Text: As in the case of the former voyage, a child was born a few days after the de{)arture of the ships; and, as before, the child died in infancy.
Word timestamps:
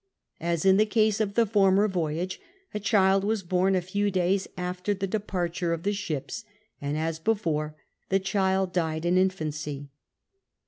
As 0.39 0.65
in 0.65 0.77
the 0.77 0.87
case 0.87 1.19
of 1.21 1.35
the 1.35 1.45
former 1.45 1.87
voyage, 1.87 2.41
a 2.73 2.79
child 2.79 3.23
was 3.23 3.43
born 3.43 3.75
a 3.75 3.81
few 3.83 4.09
days 4.09 4.47
after 4.57 4.95
the 4.95 5.05
de{)arture 5.07 5.75
of 5.75 5.83
the 5.83 5.93
ships; 5.93 6.43
and, 6.81 6.97
as 6.97 7.19
before, 7.19 7.75
the 8.09 8.17
child 8.19 8.73
died 8.73 9.05
in 9.05 9.15
infancy. 9.15 9.91